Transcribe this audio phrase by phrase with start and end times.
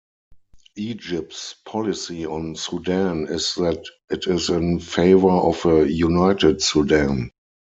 [0.77, 7.29] Egypt's policy on Sudan is that it is in favor of a united Sudan.